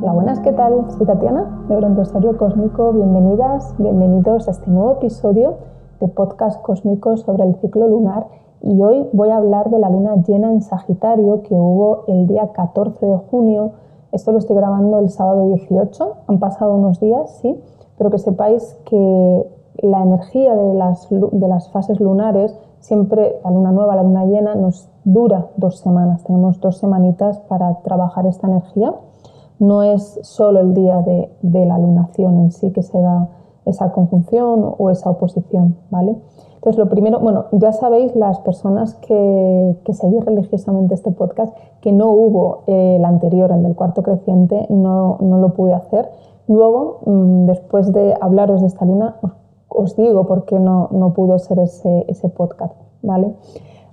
Hola, 0.00 0.12
buenas, 0.12 0.38
¿qué 0.38 0.52
tal? 0.52 0.88
Soy 0.96 1.06
Tatiana 1.06 1.64
de 1.68 1.74
Brontosaurio 1.74 2.38
Cósmico. 2.38 2.92
Bienvenidas, 2.92 3.74
bienvenidos 3.78 4.46
a 4.46 4.52
este 4.52 4.70
nuevo 4.70 4.92
episodio 4.92 5.56
de 5.98 6.06
Podcast 6.06 6.62
Cósmico 6.62 7.16
sobre 7.16 7.42
el 7.42 7.56
ciclo 7.56 7.88
lunar. 7.88 8.28
Y 8.60 8.80
hoy 8.80 9.08
voy 9.12 9.30
a 9.30 9.38
hablar 9.38 9.70
de 9.70 9.80
la 9.80 9.90
luna 9.90 10.14
llena 10.24 10.52
en 10.52 10.62
Sagitario 10.62 11.42
que 11.42 11.54
hubo 11.54 12.04
el 12.06 12.28
día 12.28 12.52
14 12.52 13.04
de 13.04 13.16
junio. 13.28 13.72
Esto 14.12 14.30
lo 14.30 14.38
estoy 14.38 14.54
grabando 14.54 15.00
el 15.00 15.10
sábado 15.10 15.48
18. 15.48 16.16
Han 16.28 16.38
pasado 16.38 16.76
unos 16.76 17.00
días, 17.00 17.36
sí, 17.42 17.60
pero 17.96 18.10
que 18.10 18.18
sepáis 18.18 18.78
que 18.84 19.46
la 19.78 20.02
energía 20.02 20.54
de 20.54 20.74
las, 20.74 21.08
de 21.10 21.48
las 21.48 21.72
fases 21.72 21.98
lunares, 21.98 22.56
siempre 22.78 23.40
la 23.42 23.50
luna 23.50 23.72
nueva, 23.72 23.96
la 23.96 24.04
luna 24.04 24.26
llena, 24.26 24.54
nos 24.54 24.88
dura 25.02 25.48
dos 25.56 25.80
semanas. 25.80 26.22
Tenemos 26.22 26.60
dos 26.60 26.78
semanitas 26.78 27.40
para 27.40 27.74
trabajar 27.82 28.26
esta 28.26 28.46
energía 28.46 28.94
no 29.58 29.82
es 29.82 30.18
solo 30.22 30.60
el 30.60 30.74
día 30.74 31.02
de, 31.02 31.66
la 31.66 31.78
lunación 31.78 32.38
en 32.38 32.52
sí 32.52 32.70
que 32.70 32.82
se 32.82 33.00
da 33.00 33.28
esa 33.64 33.92
conjunción 33.92 34.74
o 34.78 34.90
esa 34.90 35.10
oposición, 35.10 35.76
¿vale? 35.90 36.16
Entonces, 36.54 36.78
lo 36.78 36.88
primero, 36.88 37.20
bueno, 37.20 37.46
ya 37.52 37.72
sabéis 37.72 38.16
las 38.16 38.40
personas 38.40 38.94
que, 38.94 39.76
que 39.84 39.94
seguís 39.94 40.24
religiosamente 40.24 40.94
este 40.94 41.12
podcast 41.12 41.56
que 41.80 41.92
no 41.92 42.10
hubo 42.10 42.64
eh, 42.66 42.96
el 42.96 43.04
anterior, 43.04 43.52
el 43.52 43.62
del 43.62 43.76
cuarto 43.76 44.02
creciente, 44.02 44.66
no, 44.68 45.18
lo 45.20 45.54
pude 45.54 45.74
hacer. 45.74 46.10
Luego, 46.48 47.00
mm, 47.06 47.46
después 47.46 47.92
de 47.92 48.14
hablaros 48.20 48.60
de 48.60 48.66
esta 48.66 48.84
luna, 48.84 49.16
os, 49.68 49.96
digo 49.96 50.26
por 50.26 50.46
qué 50.46 50.58
no, 50.58 50.88
no 50.90 51.12
pudo 51.12 51.38
ser 51.38 51.60
ese, 51.60 52.04
ese 52.08 52.28
podcast, 52.28 52.74
¿vale? 53.02 53.34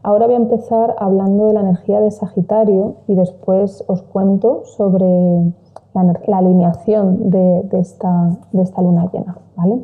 Ahora 0.05 0.27
voy 0.27 0.35
a 0.35 0.37
empezar 0.37 0.95
hablando 0.99 1.47
de 1.47 1.53
la 1.53 1.61
energía 1.61 1.99
de 1.99 2.11
Sagitario 2.11 2.97
y 3.07 3.15
después 3.15 3.83
os 3.87 4.03
cuento 4.03 4.61
sobre 4.65 5.51
la, 5.95 6.37
alineación 6.37 7.31
de, 7.31 7.67
esta, 7.71 8.37
de, 8.51 8.61
esta, 8.61 8.83
luna 8.83 9.09
llena. 9.11 9.39
¿vale? 9.55 9.83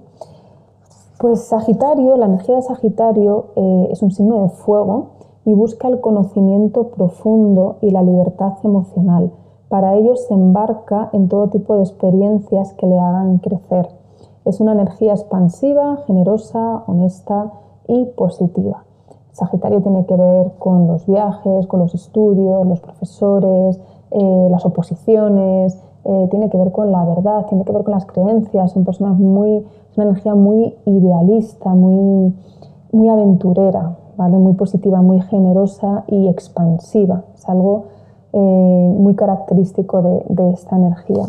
Pues 1.17 1.41
Sagitario, 1.45 2.17
la 2.17 2.27
energía 2.27 2.57
de 2.57 2.61
Sagitario 2.61 3.45
eh, 3.55 3.87
es 3.89 4.03
un 4.03 4.11
signo 4.11 4.43
de 4.43 4.49
fuego 4.49 5.07
y 5.43 5.55
busca 5.55 5.87
el 5.87 5.99
conocimiento 5.99 6.89
profundo 6.89 7.77
y 7.81 7.89
la 7.89 8.03
libertad 8.03 8.53
emocional. 8.63 9.31
Para 9.69 9.95
ello 9.95 10.15
se 10.17 10.35
embarca 10.35 11.09
en 11.13 11.29
todo 11.29 11.47
tipo 11.47 11.75
de 11.77 11.81
experiencias 11.81 12.73
que 12.73 12.85
le 12.85 12.99
hagan 12.99 13.39
crecer. 13.39 13.89
Es 14.45 14.59
una 14.59 14.73
energía 14.73 15.13
expansiva, 15.13 15.97
generosa, 16.05 16.83
honesta 16.85 17.53
y 17.87 18.05
positiva. 18.05 18.83
Sagitario 19.33 19.81
tiene 19.81 20.05
que 20.05 20.15
ver 20.15 20.51
con 20.59 20.87
los 20.87 21.05
viajes, 21.05 21.67
con 21.67 21.79
los 21.79 21.93
estudios, 21.93 22.67
los 22.67 22.79
profesores, 22.79 23.79
eh, 24.11 24.47
las 24.49 24.65
oposiciones, 24.65 25.77
eh, 26.03 26.27
tiene 26.31 26.49
que 26.49 26.57
ver 26.57 26.71
con 26.71 26.91
la 26.91 27.05
verdad, 27.05 27.45
tiene 27.47 27.63
que 27.63 27.71
ver 27.71 27.83
con 27.83 27.93
las 27.93 28.05
creencias, 28.05 28.71
son 28.71 28.83
personas 28.83 29.17
muy, 29.19 29.65
una 29.95 30.05
energía 30.05 30.35
muy 30.35 30.75
idealista, 30.85 31.69
muy, 31.75 32.33
muy 32.91 33.09
aventurera, 33.09 33.97
¿vale? 34.17 34.37
muy 34.37 34.53
positiva, 34.53 35.01
muy 35.01 35.21
generosa 35.21 36.03
y 36.07 36.27
expansiva. 36.27 37.23
Es 37.35 37.47
algo 37.47 37.85
eh, 38.33 38.95
muy 38.97 39.13
característico 39.15 40.01
de, 40.01 40.51
esta 40.51 40.75
energía. 40.75 41.25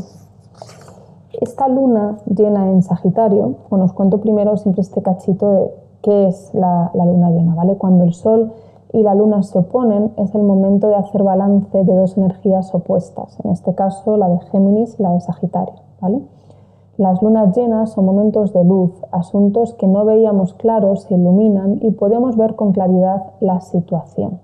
Esta 1.40 1.68
luna 1.68 2.18
llena 2.26 2.70
en 2.70 2.82
Sagitario, 2.82 3.56
bueno, 3.68 3.86
os 3.86 3.92
cuento 3.92 4.20
primero 4.20 4.56
siempre 4.56 4.82
este 4.82 5.02
cachito 5.02 5.50
de 5.50 5.70
qué 6.02 6.28
es 6.28 6.52
la, 6.54 6.90
luna 6.94 7.30
llena, 7.30 7.54
¿vale? 7.54 7.76
Cuando 7.76 8.04
el 8.04 8.12
Sol 8.12 8.52
y 8.92 9.02
la 9.02 9.14
luna 9.14 9.42
se 9.42 9.58
oponen, 9.58 10.12
es 10.16 10.34
el 10.34 10.42
momento 10.42 10.88
de 10.88 10.96
hacer 10.96 11.22
balance 11.22 11.84
de 11.84 11.94
dos 11.94 12.18
energías 12.18 12.74
opuestas, 12.74 13.38
en 13.42 13.52
este 13.52 13.74
caso 13.74 14.16
la 14.16 14.28
de 14.28 14.38
Géminis 14.50 14.98
y 14.98 15.02
la 15.02 15.12
de 15.12 15.20
Sagitario. 15.20 15.74
¿vale? 16.00 16.20
Las 16.98 17.22
lunas 17.22 17.56
llenas 17.56 17.90
son 17.92 18.04
momentos 18.04 18.52
de 18.52 18.64
luz, 18.64 18.92
asuntos 19.12 19.74
que 19.74 19.86
no 19.86 20.04
veíamos 20.04 20.52
claros 20.54 21.04
se 21.04 21.14
iluminan 21.14 21.78
y 21.80 21.92
podemos 21.92 22.36
ver 22.36 22.54
con 22.54 22.72
claridad 22.72 23.22
la 23.40 23.60
situación. 23.60 24.40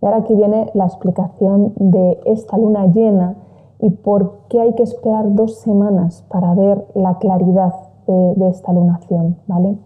Y 0.00 0.06
ahora 0.06 0.18
aquí 0.18 0.34
viene 0.34 0.70
la 0.74 0.86
explicación 0.86 1.72
de 1.76 2.20
esta 2.24 2.56
luna 2.56 2.86
llena 2.86 3.34
y 3.80 3.90
por 3.90 4.38
qué 4.48 4.60
hay 4.60 4.72
que 4.74 4.82
esperar 4.82 5.34
dos 5.34 5.56
semanas 5.56 6.24
para 6.28 6.54
ver 6.54 6.86
la 6.94 7.18
claridad 7.18 7.74
de, 8.06 8.34
de 8.36 8.48
esta 8.48 8.72
lunación. 8.72 9.36
¿vale? 9.46 9.76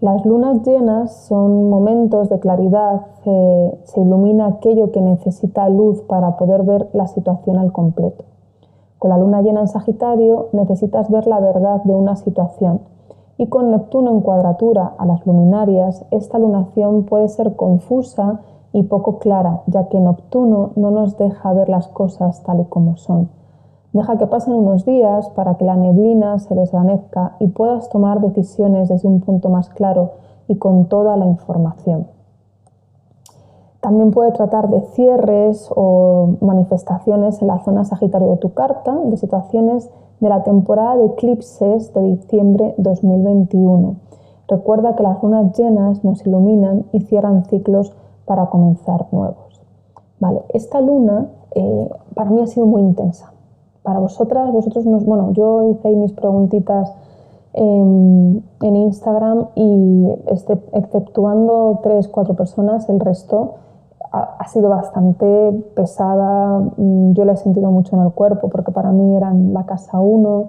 Las 0.00 0.24
lunas 0.24 0.62
llenas 0.62 1.12
son 1.26 1.68
momentos 1.70 2.28
de 2.28 2.38
claridad, 2.38 3.02
se 3.24 4.00
ilumina 4.00 4.46
aquello 4.46 4.92
que 4.92 5.00
necesita 5.00 5.68
luz 5.68 6.02
para 6.02 6.36
poder 6.36 6.62
ver 6.62 6.88
la 6.92 7.08
situación 7.08 7.58
al 7.58 7.72
completo. 7.72 8.24
Con 9.00 9.10
la 9.10 9.18
luna 9.18 9.42
llena 9.42 9.60
en 9.60 9.68
Sagitario 9.68 10.50
necesitas 10.52 11.10
ver 11.10 11.26
la 11.26 11.40
verdad 11.40 11.82
de 11.82 11.96
una 11.96 12.14
situación 12.14 12.80
y 13.38 13.46
con 13.46 13.72
Neptuno 13.72 14.12
en 14.12 14.20
cuadratura 14.20 14.94
a 14.98 15.04
las 15.04 15.26
luminarias, 15.26 16.04
esta 16.12 16.38
lunación 16.38 17.04
puede 17.04 17.28
ser 17.28 17.56
confusa 17.56 18.40
y 18.72 18.84
poco 18.84 19.18
clara, 19.18 19.62
ya 19.66 19.88
que 19.88 19.98
Neptuno 19.98 20.70
no 20.76 20.92
nos 20.92 21.16
deja 21.16 21.52
ver 21.52 21.68
las 21.68 21.88
cosas 21.88 22.42
tal 22.44 22.60
y 22.60 22.64
como 22.64 22.96
son. 22.96 23.30
Deja 23.98 24.16
que 24.16 24.28
pasen 24.28 24.54
unos 24.54 24.84
días 24.84 25.28
para 25.30 25.56
que 25.56 25.64
la 25.64 25.74
neblina 25.74 26.38
se 26.38 26.54
desvanezca 26.54 27.34
y 27.40 27.48
puedas 27.48 27.88
tomar 27.88 28.20
decisiones 28.20 28.88
desde 28.88 29.08
un 29.08 29.20
punto 29.20 29.48
más 29.48 29.70
claro 29.70 30.12
y 30.46 30.54
con 30.54 30.84
toda 30.84 31.16
la 31.16 31.26
información. 31.26 32.06
También 33.80 34.12
puede 34.12 34.30
tratar 34.30 34.70
de 34.70 34.82
cierres 34.82 35.68
o 35.74 36.36
manifestaciones 36.40 37.42
en 37.42 37.48
la 37.48 37.58
zona 37.58 37.84
Sagitario 37.84 38.28
de 38.28 38.36
tu 38.36 38.52
carta, 38.52 38.96
de 39.04 39.16
situaciones 39.16 39.90
de 40.20 40.28
la 40.28 40.44
temporada 40.44 40.96
de 40.96 41.06
eclipses 41.06 41.92
de 41.92 42.02
diciembre 42.02 42.76
2021. 42.78 43.96
Recuerda 44.46 44.94
que 44.94 45.02
las 45.02 45.20
lunas 45.24 45.58
llenas 45.58 46.04
nos 46.04 46.24
iluminan 46.24 46.84
y 46.92 47.00
cierran 47.00 47.46
ciclos 47.46 47.92
para 48.26 48.46
comenzar 48.46 49.08
nuevos. 49.10 49.60
Vale, 50.20 50.42
esta 50.50 50.80
luna 50.80 51.26
eh, 51.50 51.90
para 52.14 52.30
mí 52.30 52.40
ha 52.40 52.46
sido 52.46 52.64
muy 52.64 52.82
intensa 52.82 53.32
para 53.82 53.98
vosotras, 54.00 54.52
vosotros 54.52 54.86
nos, 54.86 55.04
bueno, 55.04 55.32
yo 55.32 55.70
hice 55.70 55.94
mis 55.96 56.12
preguntitas 56.12 56.92
en, 57.52 58.42
Instagram 58.60 59.48
y 59.54 60.08
este, 60.26 60.58
exceptuando 60.72 61.80
tres, 61.82 62.08
cuatro 62.08 62.34
personas, 62.34 62.88
el 62.88 63.00
resto 63.00 63.54
ha, 64.12 64.46
sido 64.48 64.68
bastante 64.68 65.52
pesada. 65.74 66.60
Mm, 66.76 67.12
yo 67.12 67.24
la 67.24 67.32
he 67.32 67.36
sentido 67.36 67.70
mucho 67.70 67.96
en 67.96 68.02
el 68.02 68.12
cuerpo 68.12 68.48
porque 68.48 68.72
para 68.72 68.90
mí 68.92 69.16
eran 69.16 69.52
la 69.52 69.66
casa 69.66 70.00
uno. 70.00 70.48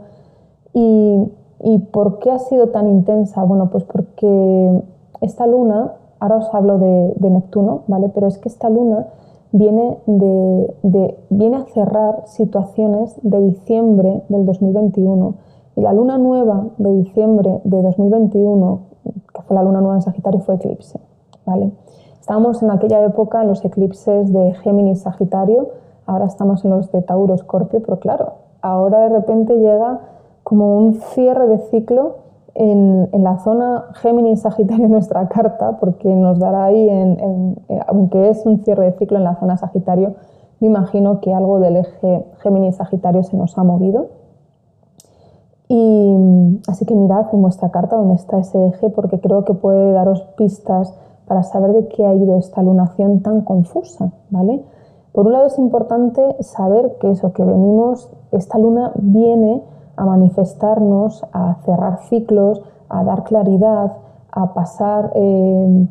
Y, 0.74 1.32
¿Y 1.62 1.80
por 1.80 2.20
qué 2.20 2.32
ha 2.32 2.40
sido 2.40 2.70
tan 2.70 2.88
intensa? 2.88 3.44
Bueno, 3.44 3.70
pues 3.70 3.84
porque 3.84 4.82
esta 5.22 5.46
luna, 5.46 5.94
ahora 6.20 6.38
os 6.38 6.54
hablo 6.54 6.78
de 6.78 7.30
Neptuno, 7.30 7.82
¿vale? 7.88 8.10
Pero 8.14 8.28
es 8.28 8.38
que 8.38 8.48
esta 8.48 8.70
luna 8.70 9.08
viene, 9.52 9.98
de, 10.06 11.18
viene 11.30 11.58
a 11.58 11.66
cerrar 11.66 12.24
situaciones 12.26 13.16
de 13.22 13.42
diciembre 13.42 14.24
del 14.30 14.46
2021. 14.46 15.34
Y 15.76 15.82
la 15.82 15.94
luna 15.94 16.18
nueva 16.18 16.68
de 16.78 16.94
diciembre 16.94 17.62
de 17.64 17.82
2021, 17.82 18.80
que 19.34 19.42
fue 19.42 19.56
la 19.56 19.64
luna 19.64 19.82
nueva 19.82 19.96
en 19.96 20.02
Sagitario, 20.02 20.40
fue 20.42 20.56
eclipse. 20.56 21.00
¿vale? 21.46 21.72
Estábamos 22.20 22.62
en 22.62 22.72
aquella 22.72 23.04
época 23.04 23.42
en 23.42 23.48
los 23.48 23.64
eclipses 23.66 24.32
de 24.32 24.54
Géminis 24.56 25.02
Sagitario, 25.02 25.70
ahora 26.06 26.26
estamos 26.26 26.64
en 26.64 26.72
los 26.72 26.92
de 26.92 27.02
Tauro 27.02 27.34
Escorpio, 27.34 27.82
pero 27.82 28.00
claro, 28.00 28.34
ahora 28.62 29.00
de 29.02 29.10
repente 29.10 29.58
llega 29.58 30.02
como 30.44 30.78
un 30.78 30.96
cierre 30.96 31.48
de 31.48 31.58
ciclo 31.70 32.29
en, 32.60 33.24
la 33.24 33.38
zona 33.40 33.86
Géminis-Sagitario 34.02 34.90
nuestra 34.90 35.28
carta, 35.30 35.78
porque 35.80 36.14
nos 36.14 36.40
dará 36.40 36.66
ahí, 36.66 36.90
en, 36.90 37.58
eh, 37.70 37.80
aunque 37.88 38.30
es 38.30 38.46
un 38.46 38.60
cierre 38.64 38.86
de 38.86 38.92
ciclo 38.94 39.18
en 39.18 39.24
la 39.24 39.36
zona 39.36 39.56
Sagitario, 39.56 40.16
me 40.60 40.68
imagino 40.68 41.22
que 41.22 41.34
algo 41.34 41.60
del 41.60 41.78
eje 41.78 42.26
Géminis-Sagitario 42.44 43.24
se 43.24 43.38
nos 43.38 43.58
ha 43.58 43.64
movido. 43.64 44.08
Y 45.70 46.60
así 46.68 46.86
que 46.86 46.96
mirad 46.96 47.28
en 47.32 47.42
vuestra 47.42 47.70
carta 47.70 47.96
dónde 47.96 48.16
está 48.16 48.40
ese 48.40 48.68
eje, 48.68 48.90
porque 48.90 49.22
creo 49.22 49.46
que 49.46 49.54
puede 49.54 49.94
daros 49.94 50.22
pistas 50.36 50.94
para 51.28 51.44
saber 51.44 51.72
de 51.72 51.88
qué 51.88 52.06
ha 52.06 52.14
ido 52.14 52.38
esta 52.38 52.62
lunación 52.62 53.22
tan 53.22 53.42
confusa, 53.42 54.12
¿vale? 54.32 54.64
Por 55.14 55.28
un 55.28 55.34
lado 55.34 55.46
es 55.46 55.58
importante 55.60 56.22
saber 56.42 56.98
que 57.00 57.12
eso, 57.12 57.32
que 57.32 57.44
venimos, 57.44 58.10
esta 58.32 58.58
luna 58.58 58.92
viene 58.96 59.64
a 60.00 60.06
manifestarnos, 60.06 61.26
a 61.34 61.56
cerrar 61.66 62.00
ciclos, 62.10 62.62
a 62.88 63.04
dar 63.04 63.26
claridad, 63.26 63.98
a 64.32 64.54
pasar 64.54 65.12
eh, 65.14 65.88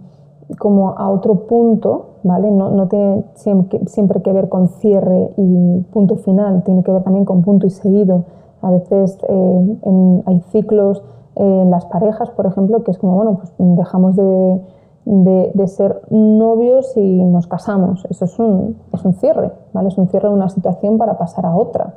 como 0.58 0.90
a 0.96 1.10
otro 1.10 1.46
punto, 1.46 2.06
¿vale? 2.22 2.50
No, 2.50 2.88
tiene 2.88 3.24
siempre, 3.34 4.22
que 4.22 4.32
ver 4.32 4.48
con 4.48 4.68
cierre 4.68 5.34
y 5.36 5.80
punto 5.92 6.16
final, 6.16 6.62
tiene 6.64 6.82
que 6.82 6.90
ver 6.90 7.02
también 7.02 7.26
con 7.26 7.42
punto 7.42 7.66
y 7.66 7.70
seguido. 7.70 8.24
A 8.62 8.70
veces 8.70 9.18
eh, 9.28 10.22
hay 10.24 10.40
ciclos 10.52 11.02
en 11.36 11.70
las 11.70 11.84
parejas, 11.84 12.30
por 12.30 12.46
ejemplo, 12.46 12.82
que 12.84 12.92
es 12.92 12.98
como, 12.98 13.14
bueno, 13.14 13.36
pues 13.36 13.52
dejamos 13.58 14.16
de, 14.16 15.66
ser 15.66 16.00
novios 16.10 16.96
y 16.96 17.24
nos 17.24 17.46
casamos. 17.46 18.06
Eso 18.08 18.24
es 18.24 18.38
un, 18.38 18.78
es 18.94 19.04
un 19.04 19.12
cierre, 19.12 19.52
¿vale? 19.74 19.88
Es 19.88 19.98
un 19.98 20.08
cierre 20.08 20.28
de 20.28 20.34
una 20.34 20.48
situación 20.48 20.96
para 20.96 21.18
pasar 21.18 21.44
a 21.44 21.54
otra. 21.54 21.94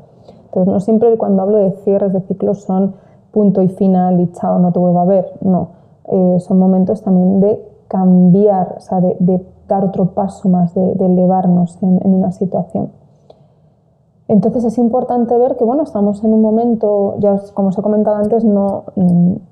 Entonces, 0.51 0.73
no 0.73 0.79
siempre 0.81 1.17
cuando 1.17 1.43
hablo 1.43 1.59
de 1.59 1.71
cierres 1.83 2.11
de 2.11 2.19
ciclos 2.21 2.63
son 2.63 2.95
punto 3.31 3.61
y 3.61 3.69
final 3.69 4.19
y 4.19 4.29
chao, 4.33 4.59
no 4.59 4.73
te 4.73 4.79
vuelvo 4.79 4.99
a 4.99 5.05
ver. 5.05 5.31
No, 5.39 5.69
eh, 6.09 6.39
son 6.41 6.59
momentos 6.59 7.01
también 7.01 7.39
de 7.39 7.65
cambiar, 7.87 8.75
o 8.77 8.81
sea, 8.81 8.99
de, 8.99 9.45
dar 9.69 9.85
otro 9.85 10.07
paso 10.07 10.49
más, 10.49 10.73
de, 10.73 10.91
elevarnos 10.99 11.81
en, 11.81 11.99
una 12.03 12.33
situación. 12.33 12.89
Entonces 14.27 14.65
es 14.65 14.77
importante 14.77 15.37
ver 15.37 15.55
que 15.55 15.63
bueno, 15.63 15.83
estamos 15.83 16.21
en 16.25 16.33
un 16.33 16.41
momento, 16.41 17.15
ya 17.19 17.39
como 17.53 17.69
os 17.69 17.77
he 17.77 17.81
comentado 17.81 18.17
antes, 18.17 18.43
no, 18.43 18.83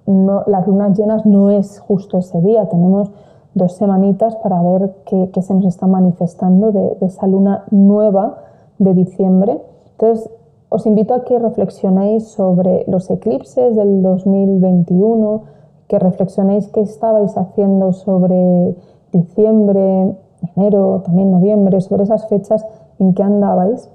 no, 0.05 0.43
las 0.47 0.67
lunas 0.67 0.97
llenas 0.97 1.25
no 1.25 1.49
es 1.49 1.79
justo 1.79 2.17
ese 2.17 2.41
día, 2.41 2.67
tenemos 2.67 3.09
dos 3.53 3.73
semanitas 3.73 4.35
para 4.37 4.61
ver 4.61 4.93
qué, 5.05 5.41
se 5.41 5.53
nos 5.53 5.65
está 5.65 5.87
manifestando 5.87 6.73
de, 6.73 6.97
de, 6.99 7.05
esa 7.05 7.25
luna 7.27 7.63
nueva 7.71 8.39
de 8.77 8.93
diciembre. 8.93 9.61
Entonces 9.91 10.29
os 10.69 10.85
invito 10.85 11.13
a 11.13 11.25
que 11.25 11.39
reflexionéis 11.39 12.27
sobre 12.27 12.85
los 12.87 13.09
eclipses 13.09 13.75
del 13.75 14.03
2021, 14.03 15.41
que 15.87 15.97
reflexionéis 15.97 16.67
qué 16.67 16.81
estabais 16.81 17.35
haciendo 17.35 17.91
sobre 17.91 18.75
diciembre, 19.11 20.15
enero, 20.55 21.01
también 21.03 21.31
noviembre, 21.31 21.81
sobre 21.81 22.03
esas 22.03 22.27
fechas 22.27 22.63
en 22.99 23.15
que 23.15 23.23
andabais, 23.23 23.89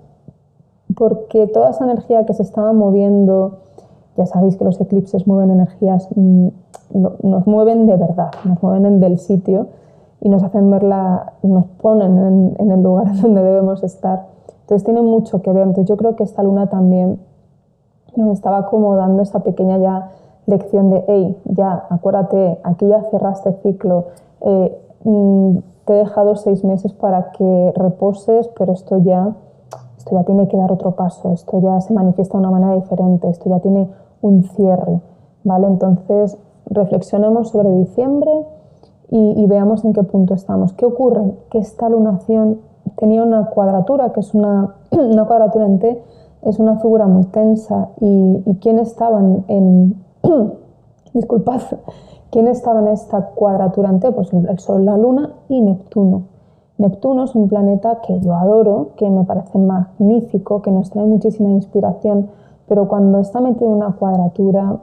porque 0.96 1.46
toda 1.46 1.70
esa 1.70 1.84
energía 1.84 2.26
que 2.26 2.34
se 2.34 2.42
estaba 2.42 2.72
moviendo, 2.72 3.58
ya 4.16 4.26
sabéis 4.26 4.56
que 4.56 4.64
los 4.64 4.80
eclipses 4.80 5.28
mueven 5.28 5.50
energías, 5.52 6.08
mm, 6.14 6.48
nos 7.22 7.46
mueven 7.46 7.86
de 7.86 7.96
verdad, 7.96 8.30
nos 8.44 8.60
mueven 8.62 9.00
del 9.00 9.18
sitio 9.18 9.68
y 10.20 10.28
nos 10.28 10.42
hacen 10.42 10.70
verla, 10.70 11.34
nos 11.42 11.66
ponen 11.80 12.18
en, 12.18 12.56
en 12.58 12.72
el 12.72 12.82
lugar 12.82 13.14
donde 13.22 13.42
debemos 13.44 13.84
estar. 13.84 14.34
Entonces 14.64 14.84
tiene 14.84 15.02
mucho 15.02 15.42
que 15.42 15.52
ver. 15.52 15.64
Entonces 15.64 15.88
yo 15.88 15.96
creo 15.98 16.16
que 16.16 16.24
esta 16.24 16.42
luna 16.42 16.68
también 16.68 17.20
nos 18.16 18.32
estaba 18.32 18.66
como 18.66 18.96
dando 18.96 19.22
esa 19.22 19.40
pequeña 19.40 19.76
ya 19.78 20.10
lección 20.46 20.90
de, 20.90 21.04
hey, 21.06 21.38
ya, 21.44 21.86
acuérdate, 21.90 22.58
aquí 22.62 22.86
ya 22.86 23.02
cerraste 23.10 23.52
ciclo, 23.62 24.06
eh, 24.42 24.78
mm, 25.04 25.58
te 25.84 25.94
he 25.94 25.96
dejado 25.96 26.36
seis 26.36 26.64
meses 26.64 26.92
para 26.92 27.32
que 27.32 27.72
reposes, 27.76 28.48
pero 28.58 28.72
esto 28.72 28.98
ya, 28.98 29.34
esto 29.98 30.14
ya 30.14 30.24
tiene 30.24 30.48
que 30.48 30.56
dar 30.56 30.72
otro 30.72 30.92
paso, 30.92 31.32
esto 31.32 31.60
ya 31.60 31.80
se 31.80 31.92
manifiesta 31.92 32.38
de 32.38 32.46
una 32.46 32.50
manera 32.50 32.74
diferente, 32.74 33.28
esto 33.28 33.48
ya 33.48 33.60
tiene 33.60 33.88
un 34.22 34.44
cierre, 34.44 35.00
¿vale? 35.44 35.66
Entonces, 35.66 36.38
reflexionemos 36.66 37.50
sobre 37.50 37.70
diciembre 37.70 38.30
y, 39.10 39.42
y 39.42 39.46
veamos 39.46 39.84
en 39.84 39.92
qué 39.92 40.02
punto 40.02 40.34
estamos. 40.34 40.72
¿Qué 40.72 40.86
ocurre? 40.86 41.34
Que 41.50 41.58
esta 41.58 41.88
lunación 41.88 42.60
tenía 42.96 43.22
una 43.22 43.46
cuadratura, 43.46 44.12
que 44.12 44.20
es 44.20 44.34
una, 44.34 44.74
una 44.90 45.24
cuadratura 45.24 45.66
en 45.66 45.80
es 46.42 46.58
una 46.58 46.78
figura 46.78 47.06
muy 47.06 47.24
tensa. 47.24 47.88
¿Y, 48.00 48.42
y 48.44 48.54
quién 48.60 48.78
estaba 48.78 49.20
en, 49.20 49.44
en 49.48 49.94
disculpad, 51.14 51.60
quién 52.30 52.48
estaba 52.48 52.80
en 52.80 52.88
esta 52.88 53.30
cuadratura 53.30 53.90
en 53.90 54.00
T? 54.00 54.12
Pues 54.12 54.32
el 54.32 54.58
Sol, 54.58 54.84
la 54.84 54.96
Luna 54.96 55.34
y 55.48 55.60
Neptuno. 55.60 56.34
Neptuno 56.76 57.24
es 57.24 57.34
un 57.36 57.48
planeta 57.48 58.00
que 58.00 58.18
yo 58.20 58.34
adoro, 58.34 58.90
que 58.96 59.08
me 59.08 59.24
parece 59.24 59.58
magnífico, 59.58 60.60
que 60.60 60.72
nos 60.72 60.90
trae 60.90 61.06
muchísima 61.06 61.50
inspiración, 61.50 62.30
pero 62.66 62.88
cuando 62.88 63.20
está 63.20 63.40
metido 63.40 63.66
en 63.66 63.76
una 63.76 63.92
cuadratura 63.92 64.80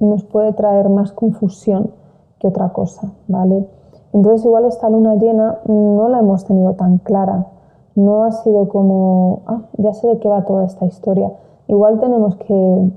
nos 0.00 0.24
puede 0.24 0.52
traer 0.52 0.88
más 0.88 1.12
confusión 1.12 1.90
que 2.38 2.48
otra 2.48 2.70
cosa, 2.70 3.12
¿vale? 3.28 3.66
Entonces 4.12 4.44
igual 4.44 4.64
esta 4.64 4.88
luna 4.88 5.16
llena 5.16 5.58
no 5.66 6.08
la 6.08 6.20
hemos 6.20 6.44
tenido 6.44 6.74
tan 6.74 6.98
clara, 6.98 7.46
no 7.94 8.24
ha 8.24 8.32
sido 8.32 8.68
como, 8.68 9.40
ah, 9.46 9.62
ya 9.78 9.92
sé 9.92 10.06
de 10.06 10.18
qué 10.18 10.28
va 10.28 10.44
toda 10.44 10.64
esta 10.64 10.86
historia. 10.86 11.32
Igual 11.68 11.98
tenemos 11.98 12.36
que, 12.36 12.90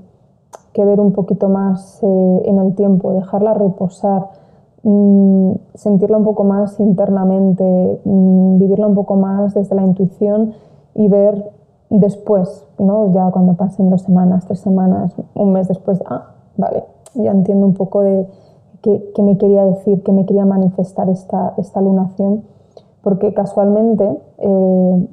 ver 0.82 0.98
un 0.98 1.12
poquito 1.12 1.50
más 1.50 2.02
eh, 2.02 2.42
en 2.46 2.58
el 2.58 2.74
tiempo, 2.74 3.12
dejarla 3.12 3.52
reposar, 3.52 4.28
mm, 4.82 5.52
sentirla 5.74 6.16
un 6.16 6.24
poco 6.24 6.44
más 6.44 6.80
internamente, 6.80 8.00
mm, 8.02 8.58
vivirla 8.58 8.86
un 8.86 8.94
poco 8.94 9.16
más 9.16 9.52
desde 9.52 9.76
la 9.76 9.82
intuición 9.82 10.54
y 10.94 11.08
ver 11.08 11.50
después, 11.90 12.64
¿no? 12.78 13.12
ya 13.12 13.30
cuando 13.30 13.54
pasen 13.54 13.90
dos 13.90 14.02
semanas, 14.02 14.46
tres 14.46 14.60
semanas, 14.60 15.14
un 15.34 15.52
mes 15.52 15.68
después, 15.68 16.02
ah, 16.06 16.28
vale, 16.56 16.84
ya 17.14 17.32
entiendo 17.32 17.66
un 17.66 17.74
poco 17.74 18.00
de 18.00 18.26
qué, 18.82 19.22
me 19.22 19.38
quería 19.38 19.64
decir, 19.64 20.02
qué 20.02 20.12
me 20.12 20.26
quería 20.26 20.44
manifestar 20.44 21.08
esta, 21.08 21.54
esta 21.58 21.80
lunación, 21.80 22.44
porque 23.02 23.32
casualmente 23.34 24.18
eh, 24.38 25.08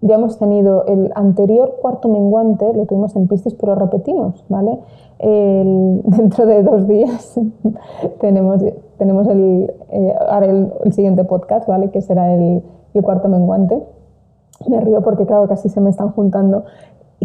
ya 0.00 0.14
hemos 0.14 0.38
tenido 0.38 0.84
el 0.86 1.10
anterior 1.14 1.76
cuarto 1.80 2.08
menguante, 2.08 2.72
lo 2.72 2.86
tuvimos 2.86 3.16
en 3.16 3.26
Piscis, 3.26 3.54
pero 3.54 3.74
repetimos, 3.74 4.44
¿vale? 4.48 4.78
dentro 5.20 6.46
de 6.46 6.62
dos 6.62 6.86
días 6.86 7.40
tenemos, 8.20 8.62
tenemos 8.98 9.26
el, 9.26 9.72
eh, 9.90 10.14
el, 10.84 10.92
siguiente 10.92 11.24
podcast, 11.24 11.68
¿vale? 11.68 11.90
Que 11.90 12.00
será 12.00 12.32
el, 12.34 12.62
el 12.94 13.02
cuarto 13.02 13.28
menguante. 13.28 13.82
Me 14.68 14.80
río 14.80 15.02
porque, 15.02 15.26
claro, 15.26 15.48
casi 15.48 15.68
se 15.68 15.80
me 15.80 15.90
están 15.90 16.10
juntando 16.12 16.64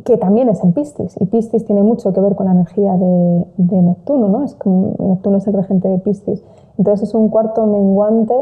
que 0.01 0.17
también 0.17 0.49
es 0.49 0.63
en 0.63 0.73
Piscis, 0.73 1.15
y 1.19 1.25
Piscis 1.25 1.65
tiene 1.65 1.83
mucho 1.83 2.13
que 2.13 2.19
ver 2.19 2.35
con 2.35 2.47
la 2.47 2.53
energía 2.53 2.95
de, 2.95 3.45
Neptuno, 3.57 4.27
¿no? 4.27 4.43
Es 4.43 4.55
como, 4.55 4.93
Neptuno 4.99 5.37
es 5.37 5.47
el 5.47 5.53
regente 5.53 5.87
de 5.87 5.99
Piscis. 5.99 6.43
Entonces 6.77 7.09
es 7.09 7.15
un 7.15 7.29
cuarto 7.29 7.65
menguante 7.65 8.35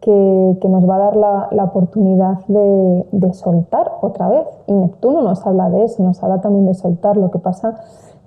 que, 0.00 0.68
nos 0.68 0.88
va 0.88 0.96
a 0.96 0.98
dar 0.98 1.16
la, 1.16 1.64
oportunidad 1.64 2.38
de, 2.46 3.32
soltar 3.32 3.92
otra 4.00 4.28
vez. 4.28 4.46
Y 4.66 4.72
Neptuno 4.72 5.22
nos 5.22 5.46
habla 5.46 5.70
de 5.70 5.84
eso, 5.84 6.02
nos 6.02 6.22
habla 6.22 6.40
también 6.40 6.66
de 6.66 6.74
soltar. 6.74 7.16
Lo 7.16 7.30
que 7.30 7.38
pasa 7.38 7.74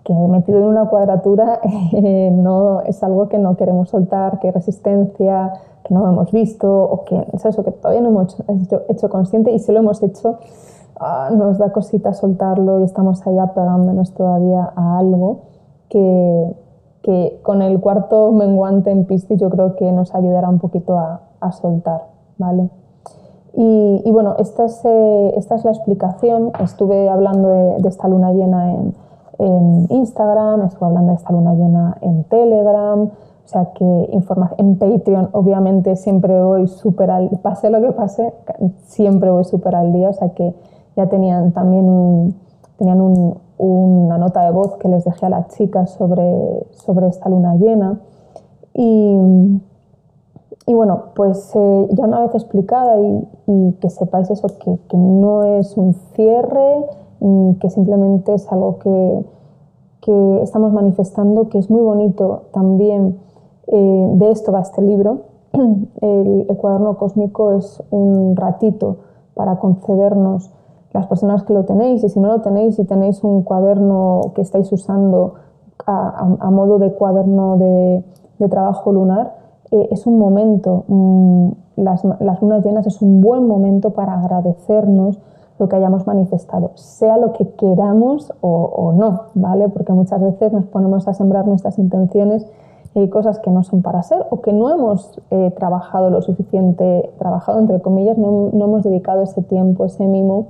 que 0.04 0.14
metido 0.14 0.60
en 0.60 0.66
una 0.66 0.86
cuadratura 0.86 1.60
eh, 1.94 2.30
no 2.32 2.82
es 2.82 3.02
algo 3.04 3.28
que 3.28 3.38
no 3.40 3.58
queremos 3.58 3.90
soltar, 3.90 4.40
que 4.40 4.52
resistencia, 4.52 5.54
que 5.84 5.94
no 5.94 6.08
hemos 6.08 6.32
visto, 6.32 6.84
o 6.84 7.04
que 7.04 7.26
es 7.34 7.46
eso, 7.46 7.64
que 7.64 7.72
todavía 7.72 8.02
no 8.02 8.10
hemos 8.10 8.38
hecho, 8.48 8.84
hecho 8.90 9.10
consciente 9.10 9.52
y 9.52 9.60
si 9.60 9.72
lo 9.72 9.80
hemos 9.80 10.04
hecho 10.04 10.38
Ah, 11.00 11.30
nos 11.36 11.58
da 11.58 11.72
cosita 11.72 12.14
soltarlo 12.14 12.80
y 12.80 12.84
estamos 12.84 13.26
ahí 13.28 13.38
apegándonos 13.38 14.14
todavía 14.14 14.72
a 14.76 14.98
algo 14.98 15.42
que, 15.90 16.56
que 17.02 17.40
con 17.44 17.62
el 17.62 17.82
cuarto 17.82 18.32
menguante 18.32 18.92
en 18.92 19.06
Piscis 19.06 19.40
yo 19.40 19.50
creo 19.50 19.76
que 19.76 19.92
nos 19.92 20.16
ayudará 20.16 20.48
un 20.50 20.60
poquito 20.60 20.98
a, 20.98 21.22
a 21.42 21.52
soltar, 21.52 22.06
¿vale? 22.38 22.70
Y, 23.54 24.02
y 24.06 24.12
bueno, 24.12 24.36
esta 24.38 24.66
es, 24.66 24.82
eh, 24.86 25.34
esta 25.38 25.56
es, 25.56 25.66
la 25.66 25.72
explicación. 25.72 26.52
Estuve 26.62 27.10
hablando 27.10 27.50
de, 27.50 27.78
de 27.80 27.90
esta 27.90 28.08
luna 28.08 28.32
llena 28.34 28.74
en, 28.74 28.94
en, 29.40 29.88
Instagram, 29.90 30.64
estuve 30.64 30.88
hablando 30.88 31.12
de 31.12 31.18
esta 31.18 31.32
luna 31.32 31.54
llena 31.54 31.98
en 32.02 32.24
Telegram, 32.26 33.04
o 33.04 33.48
sea 33.48 33.72
que 33.74 34.10
en 34.58 34.76
Patreon 34.78 35.30
obviamente 35.34 35.96
siempre 35.96 36.42
voy 36.42 36.68
súper 36.68 37.12
al, 37.12 37.30
pase 37.42 37.70
lo 37.70 37.82
que 37.82 37.92
pase, 37.92 38.34
siempre 38.86 39.30
voy 39.30 39.44
súper 39.44 39.76
al 39.76 39.94
día, 39.94 40.10
o 40.10 40.14
sea 40.14 40.30
que 40.30 40.56
ya 40.96 41.08
tenían 41.08 41.52
también 41.52 42.36
tenían 42.78 43.02
un, 43.02 43.38
una 43.58 44.18
nota 44.18 44.44
de 44.44 44.52
voz 44.52 44.76
que 44.78 44.88
les 44.88 45.06
dejé 45.06 45.26
a 45.26 45.30
las 45.30 45.48
chicas 45.50 45.92
sobre, 45.92 46.66
sobre 46.72 47.08
esta 47.08 47.30
luna 47.30 47.56
llena. 47.56 48.00
Y, 48.74 49.18
y 50.68 50.74
bueno, 50.74 51.06
pues 51.16 51.52
eh, 51.56 51.88
ya 51.92 52.06
una 52.06 52.20
vez 52.22 52.36
explicada 52.36 52.98
y, 53.00 53.74
que 53.80 53.90
sepáis 53.90 54.30
eso, 54.30 54.48
que, 54.60 54.78
que, 54.90 54.98
no 54.98 55.44
es 55.44 55.78
un 55.78 55.94
cierre, 56.16 56.86
mm, 57.20 57.54
que 57.54 57.70
simplemente 57.70 58.34
es 58.34 58.52
algo 58.52 58.80
que, 58.80 59.26
que 60.02 60.42
estamos 60.42 60.74
manifestando, 60.74 61.50
que 61.50 61.60
es 61.60 61.70
muy 61.70 61.82
bonito 61.82 62.44
también. 62.52 63.20
Eh, 63.68 64.10
de 64.14 64.32
esto 64.32 64.52
va 64.52 64.62
este 64.62 64.82
libro. 64.82 65.22
El 66.02 66.46
cuaderno 66.58 66.98
cósmico 66.98 67.54
es 67.54 67.82
un 67.90 68.36
ratito 68.36 68.98
para 69.34 69.58
concedernos 69.60 70.52
las 70.96 71.08
personas 71.08 71.44
que 71.44 71.54
lo 71.54 71.66
tenéis 71.66 72.04
y 72.06 72.10
si 72.10 72.22
no 72.22 72.30
lo 72.30 72.42
tenéis 72.42 72.80
y 72.80 72.86
tenéis 72.86 73.22
un 73.24 73.44
cuaderno 73.44 74.32
que 74.34 74.42
estáis 74.42 74.72
usando 74.72 75.34
a, 75.86 76.50
modo 76.52 76.80
de 76.80 76.94
cuaderno 76.94 77.58
de, 77.58 78.04
trabajo 78.50 78.94
lunar, 78.94 79.36
eh, 79.72 79.90
es 79.92 80.08
un 80.08 80.18
momento, 80.18 80.86
mm, 80.88 81.50
las, 81.76 82.04
lunas 82.42 82.64
llenas 82.66 82.88
es 82.88 83.02
un 83.02 83.20
buen 83.20 83.46
momento 83.46 83.90
para 83.90 84.14
agradecernos 84.14 85.20
lo 85.60 85.68
que 85.68 85.76
hayamos 85.76 86.08
manifestado, 86.08 86.72
sea 86.76 87.18
lo 87.18 87.34
que 87.34 87.50
queramos 87.56 88.34
o, 88.40 88.94
no, 88.96 89.24
¿vale? 89.34 89.68
Porque 89.68 89.92
muchas 89.92 90.22
veces 90.22 90.54
nos 90.54 90.66
ponemos 90.66 91.08
a 91.10 91.14
sembrar 91.14 91.46
nuestras 91.46 91.78
intenciones 91.78 92.46
y 92.94 93.10
cosas 93.10 93.40
que 93.40 93.52
no 93.52 93.64
son 93.64 93.82
para 93.82 94.02
ser 94.04 94.26
o 94.30 94.40
que 94.40 94.54
no 94.54 94.70
hemos 94.70 95.22
eh, 95.30 95.52
trabajado 95.58 96.10
lo 96.10 96.22
suficiente, 96.22 97.12
trabajado 97.18 97.60
entre 97.60 97.82
comillas, 97.82 98.18
no, 98.18 98.50
no 98.54 98.66
hemos 98.66 98.84
dedicado 98.84 99.24
ese 99.24 99.42
tiempo, 99.42 99.84
ese 99.84 100.08
mimo 100.08 100.48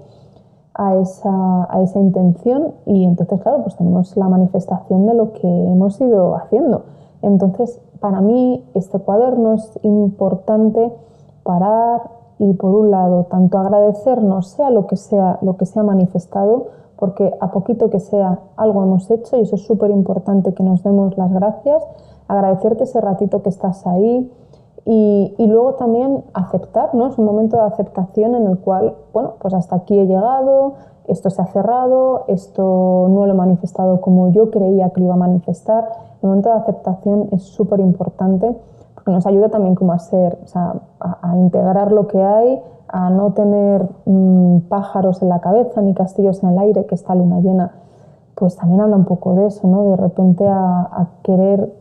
a 0.75 0.95
esa, 0.95 1.67
a 1.69 1.81
esa 1.81 1.99
intención 1.99 2.73
y 2.85 3.05
entonces, 3.05 3.41
claro, 3.41 3.63
pues 3.63 3.75
tenemos 3.75 4.15
la 4.17 4.27
manifestación 4.27 5.05
de 5.05 5.13
lo 5.13 5.31
que 5.33 5.47
hemos 5.47 5.99
ido 6.01 6.35
haciendo. 6.35 6.83
Entonces, 7.21 7.79
para 7.99 8.21
mí 8.21 8.63
este 8.73 8.99
cuaderno 8.99 9.53
es 9.53 9.79
importante 9.83 10.91
parar 11.43 12.01
y 12.37 12.53
por 12.53 12.71
un 12.75 12.91
lado 12.91 13.25
tanto 13.25 13.57
agradecernos 13.57 14.47
sea 14.49 14.69
lo 14.69 14.87
que 14.87 14.97
sea 14.97 15.39
lo 15.41 15.55
que 15.55 15.65
se 15.65 15.79
ha 15.79 15.83
manifestado 15.83 16.67
porque 16.97 17.33
a 17.39 17.51
poquito 17.51 17.89
que 17.89 17.99
sea 17.99 18.39
algo 18.55 18.83
hemos 18.83 19.09
hecho 19.11 19.37
y 19.37 19.41
eso 19.41 19.55
es 19.55 19.65
súper 19.65 19.91
importante 19.91 20.53
que 20.53 20.63
nos 20.63 20.83
demos 20.83 21.17
las 21.17 21.31
gracias, 21.31 21.83
agradecerte 22.27 22.85
ese 22.85 23.01
ratito 23.01 23.41
que 23.41 23.49
estás 23.49 23.85
ahí 23.85 24.31
y, 24.85 25.33
y, 25.37 25.47
luego 25.47 25.73
también 25.73 26.23
aceptar, 26.33 26.93
¿no? 26.93 27.07
Es 27.07 27.17
un 27.17 27.25
momento 27.25 27.57
de 27.57 27.63
aceptación 27.63 28.35
en 28.35 28.45
el 28.45 28.59
cual, 28.59 28.93
bueno, 29.13 29.33
pues 29.39 29.53
hasta 29.53 29.77
aquí 29.77 29.97
he 29.97 30.05
llegado, 30.05 30.73
esto 31.07 31.29
se 31.29 31.41
ha 31.41 31.45
cerrado, 31.47 32.25
esto 32.27 33.07
no 33.09 33.25
lo 33.25 33.33
he 33.33 33.35
manifestado 33.35 34.01
como 34.01 34.29
yo 34.31 34.49
creía 34.49 34.89
que 34.89 35.01
lo 35.01 35.07
iba 35.07 35.15
a 35.15 35.17
manifestar. 35.17 35.89
El 36.21 36.29
momento 36.29 36.49
de 36.49 36.55
aceptación 36.55 37.29
es 37.31 37.43
súper 37.43 37.79
importante 37.79 38.55
porque 38.95 39.11
nos 39.11 39.27
ayuda 39.27 39.49
también 39.49 39.75
como 39.75 39.93
a 39.93 39.99
ser, 39.99 40.39
o 40.43 40.47
sea, 40.47 40.73
a, 40.99 41.37
integrar 41.37 41.91
lo 41.91 42.07
que 42.07 42.23
hay, 42.23 42.59
a 42.87 43.11
no 43.11 43.33
tener 43.33 43.87
mm, 44.05 44.61
pájaros 44.67 45.21
en 45.21 45.29
la 45.29 45.41
cabeza 45.41 45.81
ni 45.81 45.93
castillos 45.93 46.41
en 46.41 46.49
el 46.49 46.59
aire, 46.59 46.85
que 46.85 46.95
está 46.95 47.13
luna 47.13 47.39
llena, 47.39 47.71
pues 48.33 48.55
también 48.55 48.81
habla 48.81 48.95
un 48.95 49.05
poco 49.05 49.35
de 49.35 49.47
eso, 49.47 49.67
¿no? 49.67 49.91
De 49.91 49.97
repente 49.97 50.47
a, 50.47 51.07
querer 51.21 51.71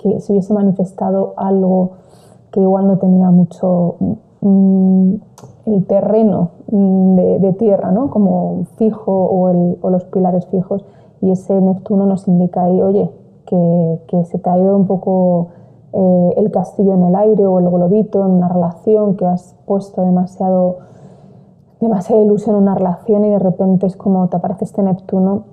que 0.00 0.20
se 0.20 0.32
hubiese 0.32 0.52
manifestado 0.54 1.34
algo 1.36 1.90
que 2.50 2.60
igual 2.60 2.86
no 2.86 2.98
tenía 2.98 3.30
mucho 3.30 3.96
mm, 4.40 5.14
el 5.66 5.86
terreno 5.86 6.50
mm, 6.70 7.16
de, 7.16 7.52
tierra, 7.52 7.92
¿no? 7.92 8.10
Como 8.10 8.64
fijo 8.76 9.12
o, 9.12 9.90
los 9.90 10.04
pilares 10.04 10.46
fijos. 10.46 10.84
Y 11.20 11.30
ese 11.30 11.60
Neptuno 11.60 12.06
nos 12.06 12.26
indica 12.28 12.64
ahí, 12.64 12.80
oye, 12.80 13.10
que, 13.46 14.24
se 14.24 14.38
te 14.38 14.48
ha 14.48 14.58
ido 14.58 14.76
un 14.76 14.86
poco 14.86 15.48
eh, 15.92 16.34
el 16.36 16.50
castillo 16.50 16.94
en 16.94 17.02
el 17.02 17.14
aire 17.14 17.46
o 17.46 17.58
el 17.58 17.68
globito 17.68 18.24
en 18.24 18.32
una 18.32 18.48
relación, 18.48 19.16
que 19.16 19.26
has 19.26 19.54
puesto 19.66 20.02
demasiado, 20.02 20.78
demasiada 21.80 22.22
ilusión 22.22 22.56
en 22.56 22.62
una 22.62 22.74
relación 22.74 23.24
y 23.24 23.30
de 23.30 23.38
repente 23.38 23.86
es 23.86 23.96
como 23.96 24.28
te 24.28 24.36
aparece 24.36 24.64
este 24.64 24.82
Neptuno 24.82 25.44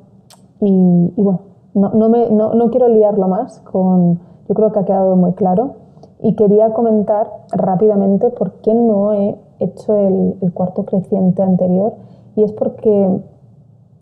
y, 0.59 1.11
bueno, 1.17 1.39
no, 1.73 1.89
no, 1.89 2.09
me, 2.09 2.29
no, 2.29 2.53
no, 2.53 2.69
quiero 2.69 2.87
liarlo 2.87 3.27
más, 3.27 3.59
con, 3.59 4.19
yo 4.47 4.55
creo 4.55 4.71
que 4.71 4.79
ha 4.79 4.85
quedado 4.85 5.15
muy 5.15 5.33
claro 5.33 5.75
y 6.21 6.35
quería 6.35 6.73
comentar 6.73 7.29
rápidamente 7.51 8.29
por 8.29 8.53
qué 8.61 8.73
no 8.73 9.13
he 9.13 9.37
hecho 9.59 9.95
el, 9.97 10.51
cuarto 10.53 10.85
creciente 10.85 11.43
anterior 11.43 11.93
y 12.35 12.43
es 12.43 12.51
porque 12.53 13.19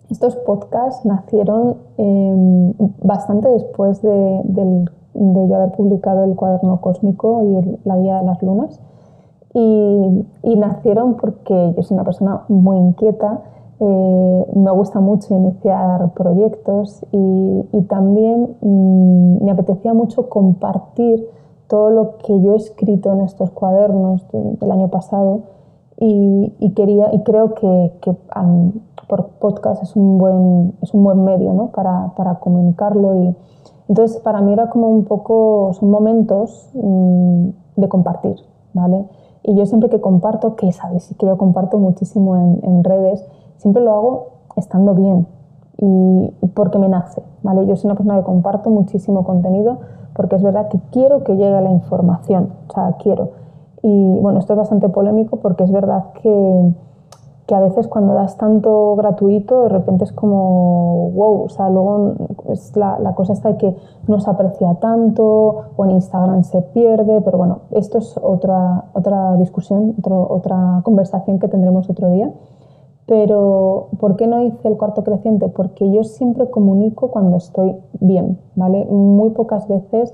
estos 0.10 0.36
podcasts 0.36 1.06
nacieron 1.06 1.78
eh, 1.98 2.74
bastante 3.02 3.50
después 3.50 4.02
de, 4.02 4.42
de 5.16 5.48
yo 5.48 5.56
haber 5.56 5.72
publicado 5.72 6.24
el 6.26 6.36
cuaderno 6.36 6.82
cósmico 6.82 7.42
y 7.44 7.80
la 7.88 7.98
guía 7.98 8.20
de 8.20 8.26
las 8.26 8.42
lunas. 8.44 8.80
Y, 9.54 10.58
nacieron 10.58 11.16
porque 11.16 11.74
yo 11.76 11.84
soy 11.84 11.96
una 11.96 12.04
persona 12.04 12.42
muy 12.50 12.78
inquieta, 12.78 13.42
eh, 13.80 14.46
me 14.56 14.72
gusta 14.72 15.00
mucho 15.00 15.36
iniciar 15.36 16.14
proyectos 16.14 17.06
y, 17.12 17.64
también 17.88 18.56
mm, 18.62 19.44
me 19.44 19.52
apetecía 19.52 19.94
mucho 19.94 20.28
compartir 20.28 21.28
todo 21.68 21.90
lo 21.90 22.18
que 22.18 22.42
yo 22.42 22.54
he 22.54 22.58
escrito 22.58 23.12
en 23.14 23.22
estos 23.22 23.52
cuadernos 23.52 24.26
del 24.32 24.72
año 24.72 24.88
pasado 24.88 25.42
y, 25.98 26.52
quería 26.76 27.14
y 27.14 27.24
creo 27.24 27.54
que, 27.54 27.92
por 29.08 29.28
podcast 29.40 29.84
es 29.84 29.96
un 29.96 30.18
buen, 30.18 30.74
es 30.82 30.94
un 30.94 31.04
buen 31.04 31.24
medio 31.24 31.54
¿no? 31.54 31.68
para, 31.68 32.14
para 32.16 32.40
comunicarlo 32.40 33.24
y, 33.24 33.36
entonces, 33.88 34.18
para 34.18 34.42
mí 34.42 34.54
era 34.54 34.70
como 34.70 34.90
un 34.90 35.06
poco, 35.06 35.72
son 35.74 35.92
momentos 35.92 36.70
mm, 36.74 37.50
de 37.76 37.88
compartir, 37.88 38.36
¿vale? 38.74 39.06
Y 39.44 39.56
yo 39.56 39.66
siempre 39.66 39.90
que 39.90 40.02
comparto, 40.02 40.56
que 40.56 40.72
sabéis 40.72 41.14
que 41.20 41.26
yo 41.26 41.38
comparto 41.38 41.78
muchísimo 41.78 42.36
en, 42.36 42.84
redes, 42.84 43.24
siempre 43.58 43.84
lo 43.84 43.94
hago 43.94 44.28
estando 44.56 44.94
bien 44.94 45.28
y 45.78 46.48
porque 46.54 46.80
me 46.80 46.88
nace, 46.88 47.22
¿vale? 47.44 47.66
Yo 47.66 47.76
soy 47.76 47.90
una 47.90 47.96
persona 47.96 48.18
que 48.20 48.24
comparto 48.24 48.70
muchísimo 48.70 49.24
contenido 49.24 49.80
porque 50.14 50.38
es 50.38 50.44
verdad 50.44 50.70
que 50.70 50.80
quiero 50.92 51.24
que 51.24 51.36
llegue 51.36 51.62
la 51.62 51.72
información, 51.72 52.50
o 52.70 52.74
sea, 52.74 52.96
quiero. 52.98 53.32
Y 53.82 54.20
bueno, 54.20 54.40
esto 54.40 54.54
es 54.54 54.58
bastante 54.60 54.88
polémico 54.90 55.38
porque 55.38 55.64
es 55.64 55.72
verdad 55.72 56.06
que 56.22 56.74
que 57.48 57.54
a 57.54 57.60
veces 57.60 57.88
cuando 57.88 58.14
das 58.14 58.38
tanto 58.38 58.96
gratuito 58.96 59.64
de 59.64 59.70
repente 59.70 60.04
es 60.04 60.12
como 60.12 61.12
wow, 61.12 61.44
o 61.44 61.50
sea, 61.50 61.70
luego 61.70 62.14
es 62.50 62.76
la, 62.76 62.98
la, 63.00 63.14
cosa 63.14 63.34
está 63.34 63.50
de 63.50 63.58
que 63.58 63.76
no 64.08 64.20
se 64.20 64.30
aprecia 64.30 64.74
tanto 64.76 65.66
o 65.76 65.86
en 65.86 65.92
Instagram 65.92 66.44
se 66.44 66.62
pierde, 66.62 67.22
pero 67.22 67.38
bueno, 67.38 67.60
esto 67.72 68.00
es 68.00 68.20
otra, 68.22 68.86
otra 68.94 69.36
discusión, 69.36 69.94
otro, 70.00 70.28
otra 70.28 70.82
conversación 70.84 71.38
que 71.38 71.48
tendremos 71.48 71.90
otro 71.90 72.10
día. 72.10 72.32
Pero, 73.06 73.90
¿por 74.00 74.16
qué 74.16 74.26
no 74.26 74.42
hice 74.42 74.68
el 74.68 74.78
cuarto 74.78 75.04
creciente? 75.04 75.48
Porque 75.50 75.92
yo 75.92 76.04
siempre 76.04 76.50
comunico 76.50 77.10
cuando 77.10 77.38
estoy 77.38 77.76
bien, 78.00 78.40
¿vale? 78.56 78.86
Muy 78.86 79.30
pocas 79.30 79.68
veces 79.68 80.14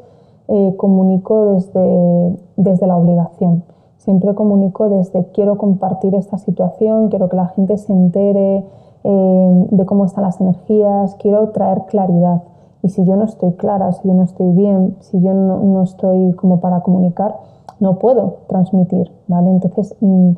eh, 0.50 0.74
comunico 0.76 1.54
desde, 1.54 2.36
desde 2.58 2.88
la 2.88 2.98
obligación. 2.98 3.64
Siempre 3.98 4.34
comunico 4.36 4.90
desde 4.90 5.26
quiero 5.28 5.58
compartir 5.58 6.16
esta 6.16 6.38
situación, 6.38 7.10
quiero 7.10 7.30
que 7.30 7.36
la 7.38 7.48
gente 7.48 7.78
se 7.78 7.94
entere 7.94 8.66
eh, 9.04 9.68
de 9.72 9.86
cómo 9.86 10.06
están 10.06 10.24
las 10.24 10.42
energías, 10.42 11.16
quiero 11.16 11.50
traer 11.50 11.84
claridad. 11.86 12.44
Y 12.84 12.90
si 12.90 13.06
yo 13.06 13.16
no 13.16 13.26
estoy 13.26 13.54
clara, 13.54 13.92
si 13.94 14.08
yo 14.08 14.14
no 14.14 14.24
estoy 14.24 14.52
bien, 14.52 14.98
si 15.00 15.22
yo 15.22 15.34
no, 15.34 15.84
estoy 15.84 16.34
como 16.34 16.60
para 16.60 16.82
comunicar, 16.82 17.38
no 17.80 18.00
puedo 18.00 18.38
transmitir, 18.48 19.12
¿vale? 19.28 19.50
Entonces, 19.52 19.96
mm, 20.02 20.32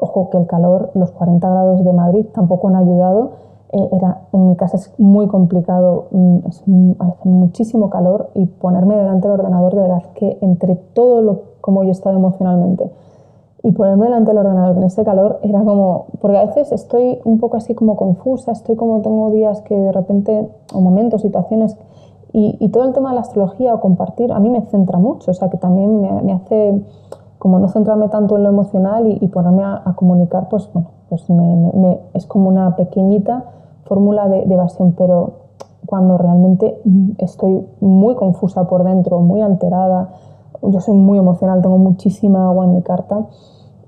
ojo 0.00 0.30
que 0.30 0.38
el 0.38 0.46
calor, 0.46 0.90
los 0.94 1.10
40 1.12 1.48
grados 1.48 1.84
de 1.84 1.92
Madrid 1.92 2.26
tampoco 2.32 2.68
han 2.68 2.76
ayudado. 2.76 3.30
Eh, 3.72 3.88
era, 3.92 4.22
en 4.32 4.48
mi 4.48 4.56
casa 4.56 4.76
es 4.76 4.92
muy 4.98 5.28
complicado, 5.28 6.08
mm, 6.10 6.38
es, 6.48 6.64
hace 6.98 7.28
muchísimo 7.28 7.88
calor 7.88 8.30
y 8.34 8.46
ponerme 8.46 8.96
delante 8.96 9.28
del 9.28 9.38
ordenador, 9.38 9.74
de 9.76 9.82
verdad 9.82 10.02
que 10.14 10.38
entre 10.40 10.74
todo 10.74 11.22
lo 11.22 11.50
como 11.60 11.82
yo 11.84 11.90
he 11.90 11.92
estado 11.92 12.16
emocionalmente, 12.16 12.90
y 13.62 13.72
ponerme 13.72 14.06
delante 14.06 14.30
del 14.30 14.38
ordenador 14.38 14.74
con 14.74 14.84
ese 14.84 15.04
calor 15.04 15.38
era 15.42 15.62
como, 15.62 16.06
porque 16.20 16.38
a 16.38 16.46
veces 16.46 16.72
estoy 16.72 17.20
un 17.24 17.38
poco 17.38 17.58
así 17.58 17.74
como 17.74 17.94
confusa, 17.94 18.52
estoy 18.52 18.74
como, 18.74 19.02
tengo 19.02 19.30
días 19.30 19.60
que 19.62 19.76
de 19.76 19.92
repente, 19.92 20.48
o 20.72 20.80
momentos, 20.80 21.22
situaciones, 21.22 21.76
y, 22.32 22.56
y 22.58 22.68
todo 22.70 22.84
el 22.84 22.92
tema 22.92 23.10
de 23.10 23.16
la 23.16 23.20
astrología 23.20 23.74
o 23.74 23.80
compartir, 23.80 24.32
a 24.32 24.40
mí 24.40 24.50
me 24.50 24.62
centra 24.62 24.98
mucho, 24.98 25.30
o 25.30 25.34
sea 25.34 25.50
que 25.50 25.58
también 25.58 26.00
me, 26.00 26.10
me 26.22 26.32
hace 26.32 26.82
como 27.40 27.58
no 27.58 27.68
centrarme 27.68 28.08
tanto 28.08 28.36
en 28.36 28.44
lo 28.44 28.50
emocional 28.50 29.08
y, 29.08 29.26
ponerme 29.28 29.64
a, 29.64 29.92
comunicar, 29.96 30.48
pues 30.50 30.70
bueno, 30.72 30.90
pues 31.08 31.28
me, 31.30 31.72
me, 31.74 31.98
es 32.12 32.26
como 32.26 32.50
una 32.50 32.76
pequeñita 32.76 33.44
fórmula 33.84 34.28
de, 34.28 34.44
de 34.44 34.54
evasión, 34.54 34.92
pero 34.92 35.32
cuando 35.86 36.18
realmente 36.18 36.80
estoy 37.16 37.66
muy 37.80 38.14
confusa 38.14 38.68
por 38.68 38.84
dentro, 38.84 39.20
muy 39.20 39.40
alterada, 39.40 40.10
yo 40.62 40.80
soy 40.80 40.94
muy 40.94 41.18
emocional, 41.18 41.62
tengo 41.62 41.78
muchísima 41.78 42.46
agua 42.46 42.66
en 42.66 42.74
mi 42.74 42.82
carta 42.82 43.26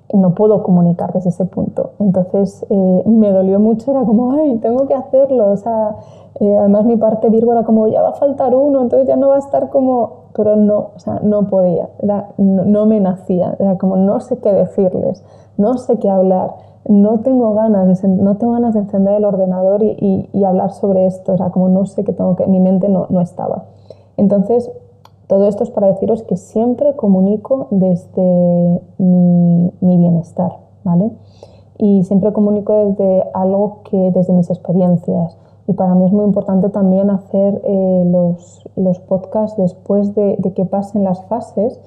y 0.09 0.17
no 0.17 0.35
puedo 0.35 0.63
comunicar 0.63 1.13
desde 1.13 1.29
ese 1.29 1.45
punto. 1.45 1.91
Entonces 1.99 2.65
eh, 2.71 3.03
me 3.07 3.33
dolió 3.33 3.61
mucho, 3.61 3.91
era 3.91 4.05
como, 4.05 4.33
ay, 4.33 4.57
tengo 4.57 4.87
que 4.87 4.95
hacerlo. 4.95 5.53
O 5.53 5.57
sea, 5.57 5.97
eh, 6.41 6.57
además 6.57 6.85
mi 6.87 6.97
parte 6.97 7.29
Virgo 7.29 7.53
era 7.53 7.65
como, 7.65 7.87
ya 7.89 8.03
va 8.03 8.11
a 8.11 8.15
faltar 8.15 8.55
uno, 8.55 8.81
entonces 8.81 9.07
ya 9.07 9.17
no 9.17 9.29
va 9.29 9.37
a 9.37 9.41
estar 9.41 9.69
como, 9.69 10.22
pero 10.35 10.57
no, 10.57 10.91
o 10.97 10.99
sea, 10.99 11.21
no 11.23 11.49
podía, 11.49 11.89
no, 12.39 12.87
me 12.87 13.01
nacía, 13.01 13.57
era 13.59 13.77
como, 13.79 13.97
no 13.97 14.21
sé 14.21 14.39
qué 14.39 14.53
decirles, 14.53 15.25
no 15.59 15.79
sé 15.79 15.99
qué 15.99 16.09
hablar, 16.09 16.55
no 16.89 17.21
tengo 17.21 17.55
ganas 17.55 18.03
de, 18.03 18.09
no 18.09 18.37
tengo 18.37 18.55
ganas 18.55 18.75
de 18.75 18.81
encender 18.81 19.15
el 19.15 19.25
ordenador 19.25 19.83
y, 19.83 20.29
y, 20.33 20.45
hablar 20.45 20.73
sobre 20.73 21.07
esto, 21.07 21.35
o 21.35 21.37
sea, 21.37 21.51
como 21.51 21.69
no 21.69 21.87
sé 21.87 22.05
qué 22.05 22.13
tengo 22.13 22.35
que, 22.37 22.47
mi 22.47 22.61
mente 22.61 22.89
no, 22.89 23.07
no 23.11 23.21
estaba. 23.21 23.65
Entonces 24.17 24.71
todo 25.33 25.49
esto 25.49 25.63
es 25.63 25.71
para 25.71 25.87
deciros 25.87 26.23
que 26.25 26.37
siempre 26.37 26.95
comunico 26.95 27.69
desde 27.71 28.83
mi, 28.99 29.73
bienestar, 29.81 30.59
¿vale? 30.85 31.11
Y 31.79 32.03
siempre 32.05 32.35
comunico 32.35 32.75
desde 32.75 33.25
algo 33.33 33.79
que, 33.85 34.11
desde 34.11 34.35
mis 34.35 34.51
experiencias. 34.51 35.39
Y 35.73 35.75
para 35.75 35.95
mí 35.95 36.05
es 36.05 36.13
muy 36.13 36.27
importante 36.27 36.69
también 36.69 37.09
hacer 37.09 37.63
eh, 37.65 38.05
los, 38.07 38.69
los, 38.77 38.99
podcasts 39.01 39.57
después 39.57 40.15
de, 40.15 40.37
que 40.55 40.67
pasen 40.67 41.03
las 41.03 41.25
fases, 41.25 41.81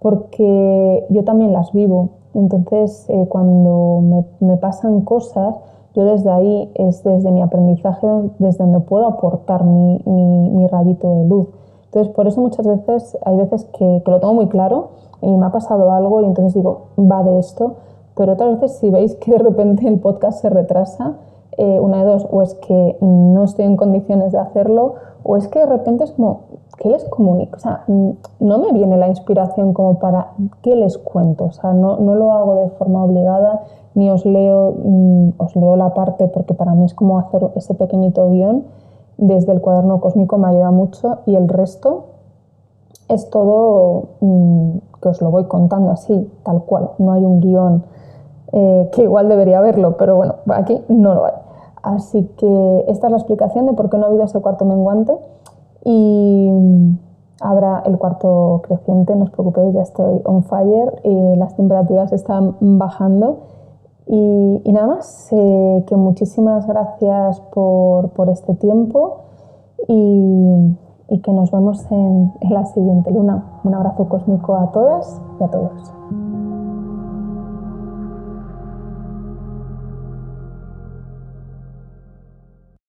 porque 0.00 1.04
yo 1.10 1.22
también 1.22 1.52
las 1.52 1.70
vivo. 1.72 2.08
Entonces, 2.32 3.04
eh, 3.10 3.26
cuando 3.28 4.00
me, 4.40 4.46
me 4.46 4.56
pasan 4.56 5.02
cosas, 5.02 5.54
yo 5.94 6.06
desde 6.06 6.30
ahí 6.30 6.72
es 6.76 7.04
desde 7.04 7.30
mi 7.30 7.42
aprendizaje, 7.42 8.06
desde 8.38 8.64
donde 8.64 8.80
puedo 8.80 9.06
aportar 9.06 9.64
mi, 9.64 10.00
mi, 10.06 10.48
mi 10.48 10.66
rayito 10.66 11.06
de 11.06 11.28
luz. 11.28 11.48
Entonces, 11.84 12.14
por 12.14 12.26
eso 12.26 12.40
muchas 12.40 12.66
veces, 12.66 13.18
hay 13.26 13.36
veces 13.36 13.66
que, 13.78 14.02
lo 14.06 14.18
tengo 14.18 14.32
muy 14.32 14.48
claro 14.48 14.92
y 15.20 15.30
me 15.30 15.44
ha 15.44 15.52
pasado 15.52 15.92
algo 15.92 16.22
y 16.22 16.24
entonces 16.24 16.54
digo, 16.54 16.86
va 16.98 17.22
de 17.22 17.38
esto, 17.38 17.74
pero 18.16 18.32
otras 18.32 18.60
veces 18.60 18.78
si 18.78 18.88
veis 18.88 19.14
que 19.16 19.32
de 19.32 19.38
repente 19.38 19.86
el 19.86 20.00
podcast 20.00 20.40
se 20.40 20.48
retrasa, 20.48 21.16
eh, 21.58 21.80
una 21.80 21.98
de 21.98 22.04
dos, 22.04 22.26
o 22.30 22.42
es 22.42 22.54
que 22.54 22.96
no 23.00 23.44
estoy 23.44 23.64
en 23.64 23.76
condiciones 23.76 24.32
de 24.32 24.38
hacerlo, 24.38 24.94
o 25.22 25.36
es 25.36 25.48
que 25.48 25.60
de 25.60 25.66
repente 25.66 26.04
es 26.04 26.12
como, 26.12 26.40
¿qué 26.78 26.88
les 26.88 27.04
comunico? 27.04 27.56
O 27.56 27.60
sea, 27.60 27.84
no 27.86 28.58
me 28.58 28.72
viene 28.72 28.96
la 28.96 29.08
inspiración 29.08 29.72
como 29.72 29.98
para, 29.98 30.32
¿qué 30.62 30.76
les 30.76 30.98
cuento? 30.98 31.44
O 31.44 31.52
sea, 31.52 31.72
no, 31.72 31.96
no 31.96 32.14
lo 32.14 32.32
hago 32.32 32.54
de 32.56 32.70
forma 32.70 33.04
obligada, 33.04 33.62
ni 33.94 34.10
os 34.10 34.24
leo, 34.26 34.74
mm, 34.84 35.28
os 35.38 35.56
leo 35.56 35.76
la 35.76 35.94
parte, 35.94 36.28
porque 36.28 36.54
para 36.54 36.74
mí 36.74 36.84
es 36.84 36.94
como 36.94 37.18
hacer 37.18 37.50
ese 37.56 37.74
pequeñito 37.74 38.30
guion 38.30 38.64
desde 39.18 39.52
el 39.52 39.60
cuaderno 39.60 40.00
cósmico 40.00 40.38
me 40.38 40.48
ayuda 40.48 40.70
mucho 40.70 41.18
y 41.26 41.36
el 41.36 41.48
resto 41.48 42.06
es 43.08 43.30
todo 43.30 44.08
mm, 44.20 44.70
que 45.00 45.08
os 45.08 45.22
lo 45.22 45.30
voy 45.30 45.44
contando 45.44 45.90
así, 45.90 46.30
tal 46.42 46.62
cual. 46.64 46.90
No 46.98 47.12
hay 47.12 47.24
un 47.24 47.40
guion 47.40 47.84
eh, 48.52 48.90
que 48.92 49.02
igual 49.02 49.28
debería 49.28 49.58
haberlo, 49.58 49.96
pero 49.96 50.16
bueno, 50.16 50.36
aquí 50.48 50.82
no 50.88 51.14
lo 51.14 51.24
hay. 51.24 51.32
Así 51.86 52.28
que 52.36 52.84
esta 52.88 53.06
es 53.06 53.10
la 53.12 53.16
explicación 53.16 53.66
de 53.66 53.72
por 53.72 53.88
qué 53.88 53.96
no 53.96 54.06
ha 54.06 54.08
habido 54.08 54.24
ese 54.24 54.40
cuarto 54.40 54.64
menguante 54.64 55.16
y 55.84 56.50
habrá 57.40 57.80
el 57.86 57.96
cuarto 57.96 58.60
creciente, 58.64 59.14
no 59.14 59.22
os 59.22 59.30
preocupéis, 59.30 59.72
ya 59.72 59.82
estoy 59.82 60.20
on 60.24 60.42
fire 60.42 61.00
y 61.04 61.36
las 61.36 61.54
temperaturas 61.54 62.12
están 62.12 62.56
bajando. 62.60 63.38
Y, 64.08 64.62
nada 64.72 64.88
más, 64.88 65.28
que 65.30 65.96
muchísimas 65.96 66.66
gracias 66.66 67.40
por, 67.54 68.10
por 68.10 68.30
este 68.30 68.54
tiempo 68.54 69.18
y, 69.86 70.76
y, 71.08 71.20
que 71.20 71.32
nos 71.32 71.52
vemos 71.52 71.86
en, 71.92 72.32
en 72.40 72.52
la 72.52 72.64
siguiente 72.66 73.12
luna. 73.12 73.60
Un 73.62 73.74
abrazo 73.74 74.08
cósmico 74.08 74.56
a 74.56 74.72
todas 74.72 75.20
y 75.38 75.44
a 75.44 75.48
todos. 75.48 75.92